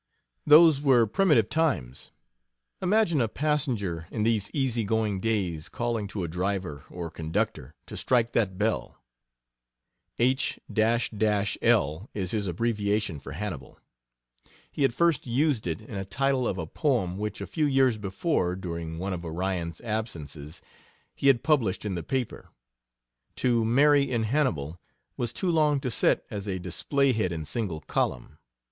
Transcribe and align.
Those 0.47 0.81
were 0.81 1.05
primitive 1.05 1.47
times. 1.47 2.09
Imagine 2.81 3.21
a 3.21 3.27
passenger 3.27 4.07
in 4.09 4.23
these 4.23 4.49
easy 4.51 4.83
going 4.83 5.19
days 5.19 5.69
calling 5.69 6.07
to 6.07 6.23
a 6.23 6.27
driver 6.27 6.83
or 6.89 7.11
conductor 7.11 7.75
to 7.85 7.95
"Strike 7.95 8.31
that 8.31 8.57
bell!" 8.57 8.97
"H 10.17 10.59
l" 11.61 12.09
is 12.15 12.31
his 12.31 12.47
abbreviation 12.47 13.19
for 13.19 13.33
Hannibal. 13.33 13.77
He 14.71 14.81
had 14.81 14.91
first 14.95 15.27
used 15.27 15.67
it 15.67 15.81
in 15.81 15.93
a 15.93 16.03
title 16.03 16.47
of 16.47 16.57
a 16.57 16.65
poem 16.65 17.19
which 17.19 17.39
a 17.39 17.45
few 17.45 17.67
years 17.67 17.99
before, 17.99 18.55
during 18.55 18.97
one 18.97 19.13
of 19.13 19.23
Orion's 19.23 19.81
absences, 19.81 20.63
he 21.13 21.27
had 21.27 21.43
published 21.43 21.85
in 21.85 21.93
the 21.93 22.01
paper. 22.01 22.49
"To 23.35 23.63
Mary 23.63 24.09
in 24.09 24.23
Hannibal" 24.23 24.81
was 25.15 25.31
too 25.31 25.51
long 25.51 25.79
to 25.81 25.91
set 25.91 26.25
as 26.31 26.47
a 26.47 26.57
display 26.57 27.13
head 27.13 27.31
in 27.31 27.45
single 27.45 27.81
column. 27.81 28.39